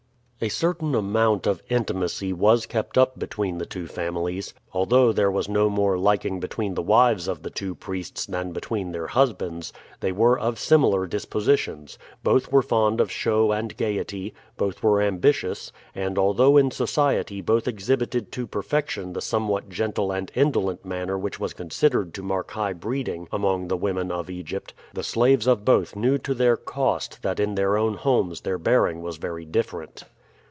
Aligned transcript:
A 0.43 0.49
certain 0.49 0.95
amount 0.95 1.45
of 1.45 1.61
intimacy 1.69 2.33
was 2.33 2.65
kept 2.65 2.97
up 2.97 3.19
between 3.19 3.59
the 3.59 3.65
two 3.67 3.85
families. 3.85 4.55
Although 4.73 5.11
there 5.13 5.29
was 5.29 5.47
no 5.47 5.69
more 5.69 5.99
liking 5.99 6.39
between 6.39 6.73
the 6.73 6.81
wives 6.81 7.27
of 7.27 7.43
the 7.43 7.51
two 7.51 7.75
priests 7.75 8.25
than 8.25 8.51
between 8.51 8.91
their 8.91 9.05
husbands, 9.05 9.71
they 9.99 10.11
were 10.11 10.39
of 10.39 10.57
similar 10.57 11.05
dispositions 11.05 11.99
both 12.23 12.51
were 12.51 12.63
fond 12.63 12.99
of 12.99 13.11
show 13.11 13.51
and 13.51 13.77
gayety, 13.77 14.33
both 14.57 14.81
were 14.81 14.99
ambitious; 14.99 15.71
and 15.93 16.17
although 16.17 16.57
in 16.57 16.71
society 16.71 17.39
both 17.41 17.67
exhibited 17.67 18.31
to 18.31 18.47
perfection 18.47 19.13
the 19.13 19.21
somewhat 19.21 19.69
gentle 19.69 20.11
and 20.11 20.31
indolent 20.33 20.83
manner 20.83 21.19
which 21.19 21.39
was 21.39 21.53
considered 21.53 22.15
to 22.15 22.23
mark 22.23 22.49
high 22.49 22.73
breeding 22.73 23.27
among 23.31 23.67
the 23.67 23.77
women 23.77 24.11
of 24.11 24.27
Egypt, 24.27 24.73
the 24.91 25.03
slaves 25.03 25.45
of 25.45 25.63
both 25.63 25.95
knew 25.95 26.17
to 26.17 26.33
their 26.33 26.57
cost 26.57 27.21
that 27.21 27.39
in 27.39 27.53
their 27.53 27.77
own 27.77 27.93
homes 27.93 28.41
their 28.41 28.57
bearing 28.57 29.03
was 29.03 29.17
very 29.17 29.45
different. 29.45 30.03